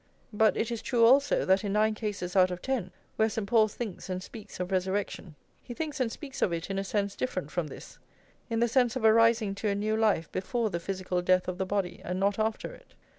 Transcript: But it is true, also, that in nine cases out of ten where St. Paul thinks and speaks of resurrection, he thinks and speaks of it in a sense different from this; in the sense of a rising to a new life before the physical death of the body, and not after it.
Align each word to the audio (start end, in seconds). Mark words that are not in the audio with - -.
But 0.33 0.57
it 0.57 0.71
is 0.71 0.81
true, 0.81 1.05
also, 1.05 1.45
that 1.45 1.63
in 1.63 1.73
nine 1.73 1.93
cases 1.93 2.35
out 2.35 2.49
of 2.49 2.59
ten 2.63 2.89
where 3.17 3.29
St. 3.29 3.45
Paul 3.47 3.67
thinks 3.67 4.09
and 4.09 4.23
speaks 4.23 4.59
of 4.59 4.71
resurrection, 4.71 5.35
he 5.61 5.75
thinks 5.75 5.99
and 5.99 6.11
speaks 6.11 6.41
of 6.41 6.51
it 6.51 6.71
in 6.71 6.79
a 6.79 6.83
sense 6.83 7.15
different 7.15 7.51
from 7.51 7.67
this; 7.67 7.99
in 8.49 8.61
the 8.61 8.67
sense 8.67 8.95
of 8.95 9.03
a 9.05 9.13
rising 9.13 9.53
to 9.53 9.67
a 9.67 9.75
new 9.75 9.95
life 9.95 10.31
before 10.31 10.71
the 10.71 10.79
physical 10.79 11.21
death 11.21 11.47
of 11.47 11.59
the 11.59 11.67
body, 11.67 12.01
and 12.03 12.19
not 12.19 12.39
after 12.39 12.73
it. 12.73 12.95